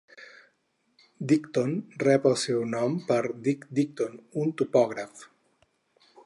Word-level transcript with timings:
Dighton 1.31 1.75
rep 2.03 2.25
el 2.31 2.37
seu 2.45 2.65
nom 2.71 2.95
per 3.11 3.19
Dick 3.49 3.69
Dighton, 3.81 4.17
un 4.45 4.51
topògraf. 4.63 5.25